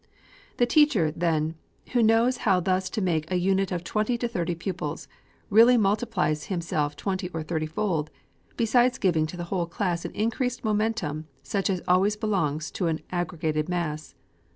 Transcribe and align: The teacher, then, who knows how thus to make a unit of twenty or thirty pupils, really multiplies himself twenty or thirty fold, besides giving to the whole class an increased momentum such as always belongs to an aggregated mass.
The 0.57 0.65
teacher, 0.65 1.11
then, 1.11 1.53
who 1.91 2.01
knows 2.01 2.37
how 2.37 2.59
thus 2.59 2.89
to 2.89 3.01
make 3.03 3.29
a 3.29 3.35
unit 3.37 3.71
of 3.71 3.83
twenty 3.83 4.15
or 4.15 4.27
thirty 4.27 4.55
pupils, 4.55 5.07
really 5.51 5.77
multiplies 5.77 6.45
himself 6.45 6.95
twenty 6.95 7.29
or 7.29 7.43
thirty 7.43 7.67
fold, 7.67 8.09
besides 8.57 8.97
giving 8.97 9.27
to 9.27 9.37
the 9.37 9.43
whole 9.53 9.67
class 9.67 10.03
an 10.03 10.13
increased 10.15 10.63
momentum 10.63 11.27
such 11.43 11.69
as 11.69 11.83
always 11.87 12.15
belongs 12.15 12.71
to 12.71 12.87
an 12.87 13.01
aggregated 13.11 13.69
mass. 13.69 14.15